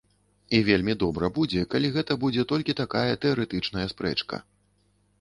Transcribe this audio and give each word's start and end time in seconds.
І 0.57 0.61
вельмі 0.69 0.95
добра 1.03 1.29
будзе, 1.35 1.63
калі 1.75 1.93
гэта 1.97 2.19
будзе 2.25 2.49
толькі 2.55 2.77
такая 2.83 3.07
тэарэтычная 3.27 3.89
спрэчка. 3.97 4.35